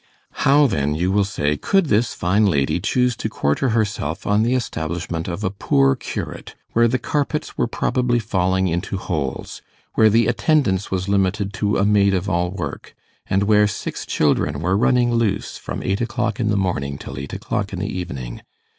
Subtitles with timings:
[0.47, 4.55] How then, you will say, could this fine lady choose to quarter herself on the
[4.55, 9.61] establishment of a poor curate, where the carpets were probably falling into holes,
[9.93, 12.95] where the attendance was limited to a maid of all work,
[13.27, 17.33] and where six children were running loose from eight o'clock in the morning till eight
[17.33, 18.41] o'clock in the evening?